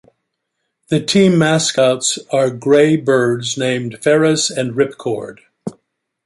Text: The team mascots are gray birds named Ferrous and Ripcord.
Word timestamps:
The 0.87 0.99
team 0.99 1.37
mascots 1.37 2.17
are 2.31 2.49
gray 2.49 2.97
birds 2.97 3.55
named 3.55 3.99
Ferrous 4.01 4.49
and 4.49 4.73
Ripcord. 4.73 5.41